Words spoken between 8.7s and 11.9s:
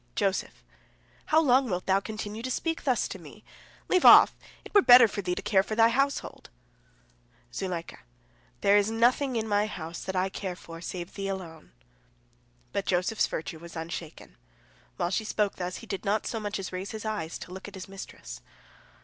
is nothing in my house that I care for, save thee alone."